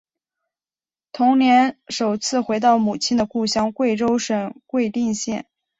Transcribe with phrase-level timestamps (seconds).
[1.11, 5.45] 同年首次回到母亲的故乡贵州省贵定县。